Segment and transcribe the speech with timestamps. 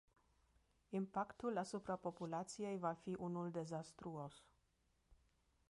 [0.89, 4.43] Impactul asupra populației va fi unul dezastruos.